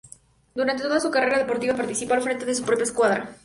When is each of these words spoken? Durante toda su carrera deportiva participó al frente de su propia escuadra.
Durante 0.55 0.81
toda 0.81 0.99
su 0.99 1.11
carrera 1.11 1.37
deportiva 1.37 1.75
participó 1.75 2.15
al 2.15 2.23
frente 2.23 2.43
de 2.43 2.55
su 2.55 2.63
propia 2.63 2.85
escuadra. 2.85 3.29